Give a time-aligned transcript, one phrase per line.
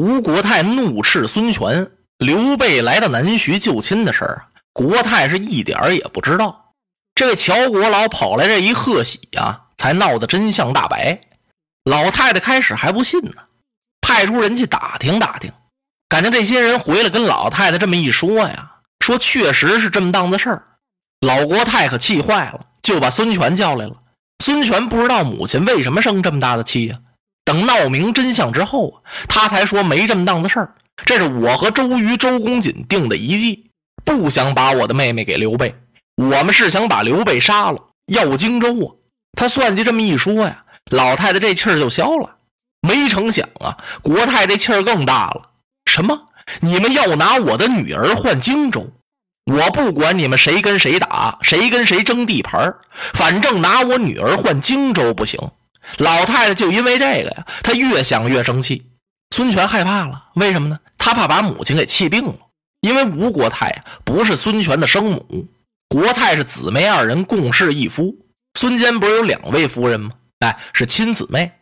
[0.00, 6.72] 吴国太怒斥孙权，刘备来到南徐救亲的事儿，国太是一点儿也不知道。
[7.14, 9.64] 这位乔国老跑来这一贺喜呀。
[9.76, 11.20] 才闹得真相大白，
[11.84, 13.42] 老太太开始还不信呢，
[14.02, 15.52] 派出人去打听打听，
[16.08, 20.62] 感觉这些人回来跟老太太这么一说呀，说确实是这么档子事儿。
[21.20, 23.94] 老国太可气坏了，就把孙权叫来了。
[24.44, 26.96] 孙权不知道母亲为什么生这么大的气呀。
[27.50, 33.70] 等闹明真相之后啊，他才说没这么档子事儿，这是我和周瑜、周公瑾定的一计，
[34.04, 35.74] 不想把我的妹妹给刘备，
[36.14, 38.94] 我们是想把刘备杀了，要荆州啊。
[39.36, 42.36] 他算计这么一说呀，老太太这气儿就消了。
[42.86, 45.42] 没成想啊，国太这气儿更大了。
[45.86, 46.26] 什么？
[46.60, 48.92] 你们要拿我的女儿换荆州？
[49.52, 52.76] 我不管你们谁跟谁打，谁跟谁争地盘
[53.12, 55.40] 反正拿我女儿换荆州不行。
[55.98, 58.86] 老太太就因为这个呀，她越想越生气。
[59.34, 60.80] 孙权害怕了，为什么呢？
[60.98, 62.34] 他怕把母亲给气病了。
[62.80, 65.46] 因为吴国太呀不是孙权的生母，
[65.88, 68.16] 国太是姊妹二人共侍一夫。
[68.58, 70.10] 孙坚不是有两位夫人吗？
[70.40, 71.52] 哎，是亲姊妹。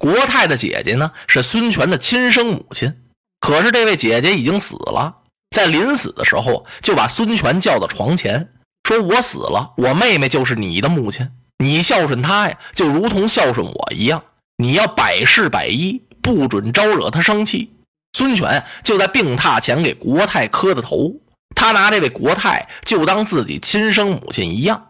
[0.00, 2.96] 国太的姐姐呢，是孙权的亲生母亲。
[3.40, 5.18] 可是这位姐姐已经死了，
[5.50, 8.52] 在临死的时候就把孙权叫到床前，
[8.84, 14.22] 说：“我死了，我妹妹就是你的母亲，你孝顺他呀，就如同孝顺我一样。
[14.56, 17.72] 你要百事百依，不准招惹他生气。”
[18.16, 21.12] 孙权就在病榻前给国泰磕的头，
[21.54, 24.86] 他拿这位国泰就当自己亲生母亲一样。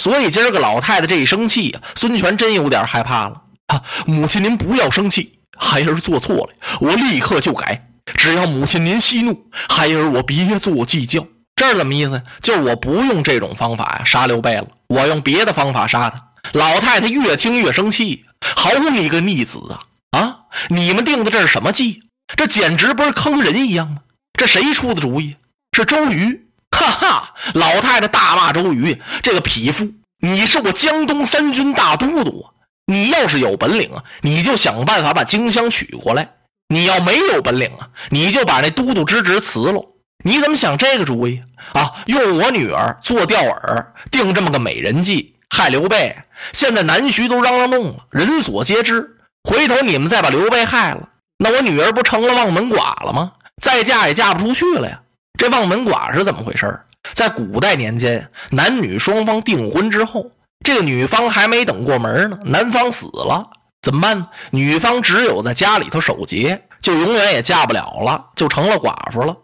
[0.00, 3.82] 所以今儿个老太太这一生气呀，孙权真有点害怕了啊！
[4.06, 6.50] 母亲您不要生气，孩儿做错了，
[6.80, 7.90] 我立刻就改。
[8.14, 11.26] 只要母亲您息怒，孩儿我别做计较。
[11.56, 12.22] 这是什么意思？
[12.40, 16.32] 就是我不用这种方法呀杀刘备了，我用别的方法杀他。
[16.52, 20.18] 老太太越听越生气，好你个逆子啊！
[20.18, 20.38] 啊，
[20.68, 22.02] 你们定的这是什么计？
[22.36, 23.98] 这简直不是坑人一样吗？
[24.38, 25.36] 这谁出的主意？
[25.76, 26.46] 是周瑜。
[26.70, 27.34] 哈哈！
[27.54, 29.90] 老太太大骂周瑜：“这个匹夫，
[30.20, 32.52] 你是我江东三军大都督啊！
[32.86, 36.24] 你要是有本领啊，你就想办法把荆襄取过来；
[36.68, 39.82] 你要没有本领啊，你就把那都督之职辞了。
[40.24, 41.42] 你怎么想这个主意
[41.72, 41.92] 啊？
[42.06, 46.16] 用我女儿做钓饵，定这么个美人计，害刘备。
[46.52, 49.16] 现在南徐都嚷嚷动了，人所皆知。
[49.44, 51.08] 回头你们再把刘备害了，
[51.38, 53.32] 那我女儿不成了望门寡了吗？
[53.62, 55.00] 再嫁也嫁不出去了呀！”
[55.38, 56.80] 这望门寡是怎么回事
[57.12, 60.30] 在古代年间，男女双方订婚之后，
[60.64, 63.48] 这个女方还没等过门呢，男方死了，
[63.80, 64.26] 怎么办呢？
[64.50, 69.36] 女方只有在家里头守节，就永远也嫁不了了，就成了寡妇了。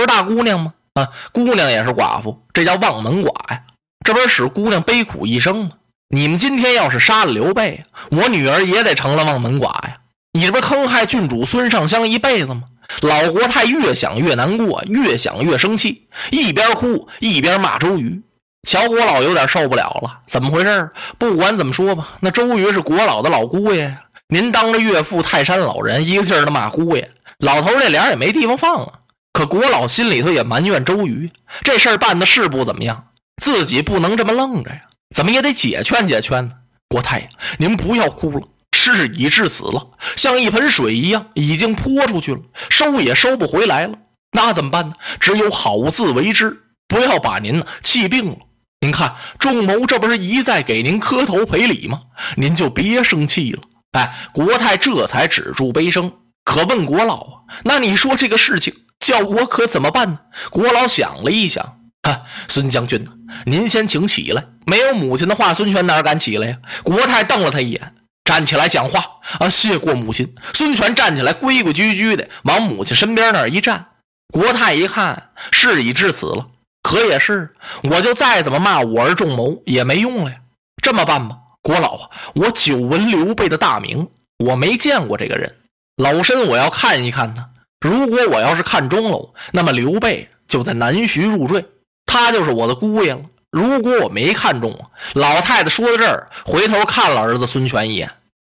[0.00, 0.72] 不是大姑娘吗？
[0.94, 3.60] 啊，姑娘也是寡妇，这叫望门寡呀。
[4.02, 5.72] 这不是使姑娘悲苦一生吗？
[6.08, 9.98] 你们今天要是杀了刘备，我女儿也得成了望门寡呀。
[10.32, 12.62] 你这不坑害郡主孙尚香一辈子吗？
[13.02, 18.22] 老国太越想越难过，越想越生气，一边哭一边骂周瑜。
[18.66, 20.90] 乔国老有点受不了了，怎么回事？
[21.18, 28.92] 不管怎么说吧，那周瑜是国老的老姑爷，您当着岳父泰山老人一个劲儿的骂姑爷，老头这脸也没地方放啊。
[29.32, 31.30] 可国老心里头也埋怨周瑜，
[31.62, 33.06] 这事儿办的是不怎么样，
[33.42, 34.80] 自己不能这么愣着呀，
[35.14, 36.52] 怎么也得解劝解劝呢。
[36.88, 38.42] 国太呀，您不要哭了。
[38.72, 43.94] 事已至此了，像一盆水一样，已经泼出去了，收也收不回来了。
[44.32, 44.94] 那怎么办呢？
[45.18, 48.38] 只有好自为之，不要把您呢气病了。
[48.80, 52.00] 您看，仲谋这不是一再给您磕头赔礼吗？
[52.36, 53.60] 您就别生气了。
[53.92, 56.10] 哎，国太这才止住悲声，
[56.44, 60.20] 可问国老啊，那你说这个事情叫我可怎么办呢？
[60.50, 63.04] 国老想了一想，啊，孙将军，
[63.46, 64.46] 您先请起来。
[64.66, 66.56] 没有母亲的话，孙权哪敢起来呀？
[66.84, 67.94] 国太瞪了他一眼。
[68.22, 69.02] 站起来讲话
[69.40, 69.48] 啊！
[69.48, 70.36] 谢过母亲。
[70.52, 73.86] 孙权站起来，规规矩矩的往母亲身边那一站。
[74.32, 76.46] 国太一看，事已至此了，
[76.80, 77.52] 可也是，
[77.82, 80.36] 我就再怎么骂我儿仲谋也没用了呀。
[80.80, 84.08] 这么办吧，国老啊，我久闻刘备的大名，
[84.38, 85.56] 我没见过这个人，
[85.96, 87.46] 老身我要看一看呢。
[87.80, 91.64] 如果我要是看中了，那么刘备就在南徐入赘，
[92.06, 93.20] 他就是我的姑爷了。
[93.50, 94.78] 如果我没看中，
[95.14, 98.10] 老太太说到这儿，回头看了儿子孙权一眼。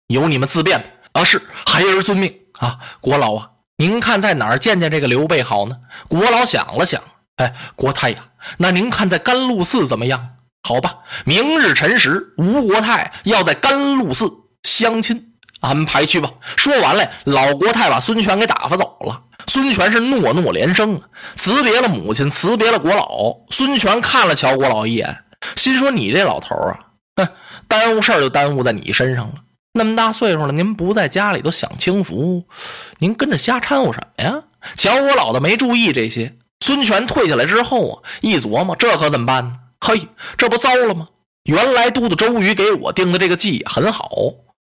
[0.09, 0.89] 由你们自便吧。
[1.13, 5.77] 啊，是孩儿遵命啊，国老啊，您看在哪儿见见这个刘备好呢？
[6.09, 7.03] 国老想了想，
[7.37, 10.37] 哎，国太呀，那您看在甘露寺怎么样？
[10.69, 14.31] 好吧，明日辰时，吴国太要在甘露寺
[14.63, 15.33] 相亲，
[15.67, 16.31] 安排去吧。
[16.57, 19.23] 说完了，老国太把孙权给打发走了。
[19.47, 21.01] 孙权是诺诺连声，
[21.35, 23.37] 辞别了母亲，辞别了国老。
[23.51, 25.25] 孙权看了乔国老一眼，
[25.55, 26.79] 心说：“你这老头啊，
[27.17, 27.29] 哼，
[27.69, 29.35] 耽误事儿就耽误在你身上了。”
[29.73, 32.45] 那么大岁数了，您不在家里头享清福，
[32.99, 34.43] 您跟着瞎掺和什么呀？
[34.75, 36.35] 乔国老的没注意这些。
[36.65, 39.53] 孙权退下来之后啊，一琢磨，这可怎么办呢？
[39.81, 41.07] 嘿，这不糟了吗？
[41.45, 44.11] 原来都督周瑜给我定的这个计很好，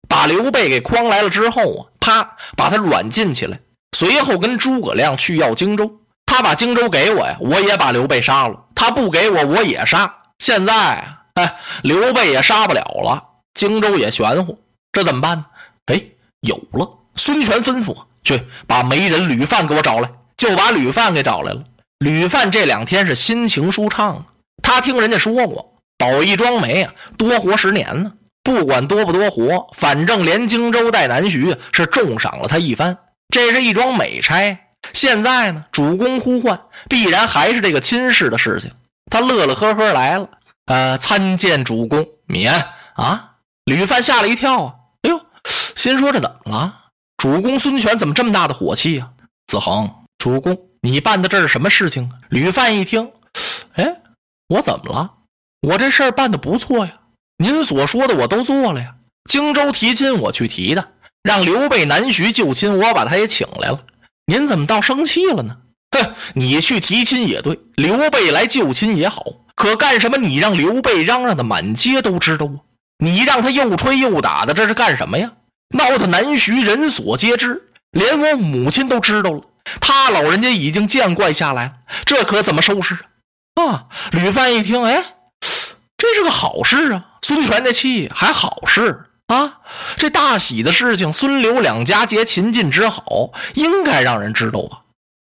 [0.08, 3.60] 把刘备给诓来了之后啊，啪，把他软禁起来，
[3.98, 6.00] 随后跟诸葛亮去要荆州。
[6.26, 10.14] 他把荆州给我呀，我也把刘备杀了；他不给我，我也杀。
[10.40, 13.24] 现在啊，哎，刘备也杀不了了，
[13.54, 14.60] 荆州也玄乎。
[14.92, 15.46] 这怎么办呢？
[15.88, 16.02] 哎，
[16.42, 16.90] 有了！
[17.16, 21.64] 孙权吩咐去把媒人吕范给我找来，就把吕范给找来了。
[22.00, 24.26] 吕范这两天是心情舒畅啊，
[24.64, 28.14] 他听人家说过，保一桩媒啊，多活十年呢。
[28.44, 32.98] 不管多不多活，反正连荆州带南徐是重赏了他一番。
[33.30, 34.60] 这是一桩美差。
[34.92, 38.70] 现在呢，主公呼唤，必然还是这个亲事的事情。
[39.10, 40.28] 他乐乐呵呵来了，
[40.66, 42.54] 呃，参见主公，免
[42.96, 43.36] 啊！
[43.64, 44.74] 吕范吓了一跳啊。
[45.04, 45.22] 哎呦
[45.76, 46.76] 心说：“这怎么了？
[47.16, 49.10] 主公孙权怎么这么大的火气啊？”
[49.48, 52.20] 子恒，主公，你办的这是什么事情啊？
[52.30, 53.10] 吕范一听，
[53.76, 54.02] 哎，
[54.50, 55.14] 我怎么了？
[55.62, 56.94] 我这事儿办的不错呀，
[57.44, 58.96] 您所说的我都做了呀。
[59.30, 60.88] 荆州提亲我去提的，
[61.24, 63.82] 让刘备南徐救亲，我把他也请来了。
[64.26, 65.58] 您怎么倒生气了呢？
[65.92, 69.26] 哼，你去提亲也对，刘备来救亲也好，
[69.56, 70.18] 可干什么？
[70.18, 72.64] 你让刘备嚷嚷的满街都知道啊！
[73.00, 75.34] 你让他又吹又打的，这是干什么呀？
[75.76, 77.62] 闹得南徐人所皆知，
[77.92, 79.42] 连我母亲都知道了。
[79.82, 81.74] 他老人家已经见怪下来了，
[82.06, 82.96] 这可怎么收拾
[83.56, 83.66] 啊？
[83.66, 83.86] 啊！
[84.12, 85.04] 吕范一听，哎，
[85.98, 87.06] 这是个好事啊！
[87.24, 89.62] 孙权这气还好事啊！
[89.96, 94.84] 这大喜的事情，孙刘两家结秦晋之好，应该让人知道啊！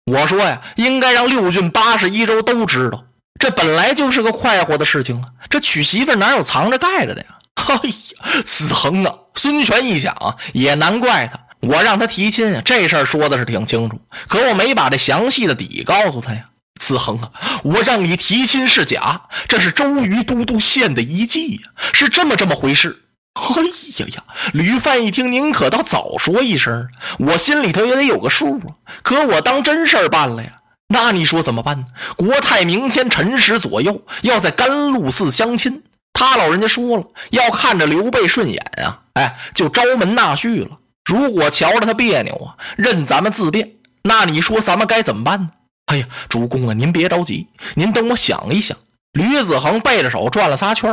[0.04, 3.04] 我说呀，应该让六郡八十一州都知道，
[3.38, 5.28] 这本来就是个快活的事情啊！
[5.48, 7.28] 这娶媳妇哪有藏着盖着的呀？
[7.54, 9.14] 哎呀，子恒啊！
[9.36, 16.46] 孙权一想，也难怪他，我让他提亲，这事儿说的是挺清楚，可我没把这详细的底告诉他呀。
[16.80, 17.30] 子恒啊，
[17.62, 23.00] 我让你提亲是假，这是周瑜都督献的一计呀，是这么这么回事。
[23.34, 23.62] 哎
[23.98, 26.88] 呀呀，吕范一听，您可倒早说一声，
[27.18, 28.74] 我心里头也得有个数啊。
[29.02, 31.86] 可我当真事儿办了呀，那你说怎么办呢？
[32.16, 35.82] 国泰明天辰时左右要在甘露寺相亲。
[36.12, 40.78] 他老人家说了，要看着刘备顺眼啊，哎，就招门纳婿了。
[41.04, 43.72] 如果瞧着他别扭啊，任咱们自便。
[44.04, 45.48] 那你说咱们该怎么办呢？
[45.86, 48.76] 哎呀，主公啊，您别着急，您等我想一想。
[49.12, 50.90] 吕子恒背着手转了仨圈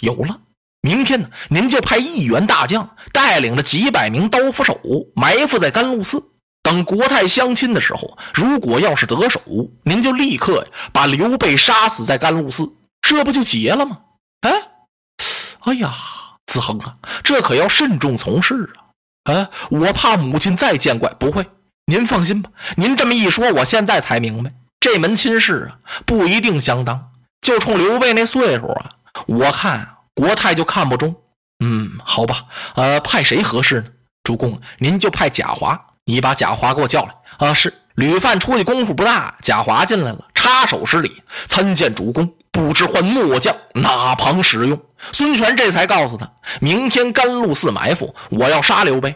[0.00, 0.40] 有了。
[0.80, 4.78] 明天呢，您就派一员大将带领着几百名刀斧手
[5.14, 6.22] 埋伏在甘露寺，
[6.62, 9.40] 等国泰相亲的时候，如果要是得手，
[9.82, 12.70] 您就立刻把刘备杀死在甘露寺，
[13.00, 13.98] 这不就结了吗？
[14.42, 14.52] 哎，
[15.60, 15.92] 哎呀，
[16.46, 18.70] 子恒啊，这可要慎重从事
[19.24, 19.34] 啊！
[19.34, 21.10] 啊，我怕母亲再见怪。
[21.14, 21.46] 不会，
[21.86, 22.50] 您放心吧。
[22.76, 27.10] 您这么一说，我现在才明白，这门亲事啊，不一定相当。
[27.40, 28.90] 就冲刘备那岁数啊，
[29.26, 31.14] 我看国泰就看不中。
[31.64, 33.86] 嗯，好吧，呃，派谁合适呢？
[34.22, 37.48] 主公，您就派贾华，你把贾华给我叫来。
[37.48, 37.72] 啊，是。
[37.96, 42.34] 吕范出去功夫不大，贾华进来了，插手施礼，参见主公。
[42.50, 44.80] 不知唤末将哪旁使用？
[45.12, 49.14] 孙权这才告诉他，明天甘露寺埋伏，我要杀刘备。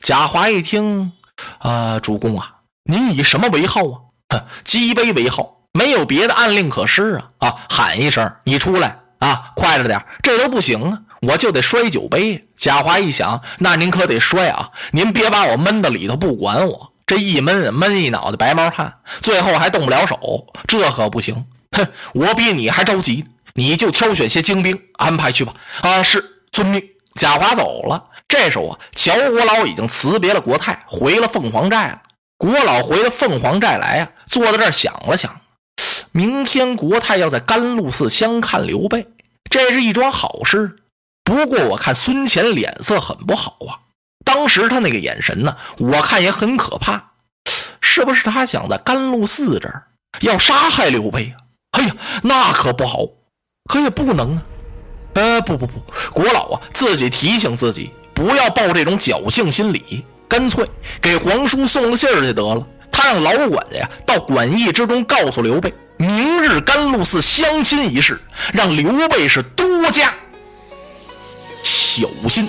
[0.00, 1.12] 贾华一听，
[1.58, 3.98] 啊，主公啊，您以什么为号啊？
[4.30, 7.48] 哼，击杯为号，没有别的暗令可施啊！
[7.48, 12.46] 啊，喊一声，你出来啊，快着点，这都不行啊，我就得摔酒杯。
[12.54, 21.46] 贾华一想，那您可得摔啊，您别把我闷到里头不管我，这一闷闷一脑袋白毛汗，最后还动不了手，这可不行。
[21.72, 23.24] 哼，我比你还着急，
[23.54, 25.54] 你就挑选些精兵安排去吧。
[25.80, 26.82] 啊，是遵命。
[27.14, 28.04] 贾华走了。
[28.28, 32.02] 这时候啊，乔国老已经辞别了国泰，回了凤凰寨了。
[32.36, 35.40] 国老回了凤凰寨来啊，坐在这儿想了想，
[36.12, 39.08] 明天国泰要在甘露寺相看刘备，
[39.50, 40.76] 这是一桩好事。
[41.24, 43.80] 不过我看孙乾脸色很不好啊，
[44.24, 47.12] 当时他那个眼神呢，我看也很可怕，
[47.80, 49.88] 是不是他想在甘露寺这儿
[50.20, 51.36] 要杀害刘备啊？
[51.72, 53.00] 哎呀，那可不好，
[53.64, 54.42] 可也不能啊！
[55.14, 55.82] 呃，不不不，
[56.12, 60.04] 国老啊，自己提醒自己不要抱这种侥幸心理。
[60.26, 60.68] 干脆
[61.00, 62.66] 给皇叔送个信儿去得了。
[62.90, 68.20] 他让老管家呀到馆驿之中告诉刘备，明日甘露寺相亲一事，
[68.52, 70.12] 让刘备是多加
[71.62, 72.48] 小心。